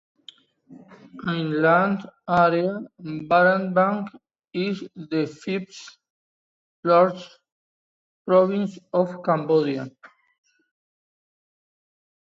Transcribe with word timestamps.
In 1.27 1.61
land 1.61 2.09
area, 2.27 2.79
Battambang 2.99 4.09
is 4.51 4.81
the 4.95 5.27
fifth 5.27 5.95
largest 6.83 7.37
province 8.25 8.79
of 8.93 9.23
Cambodia. 9.23 9.87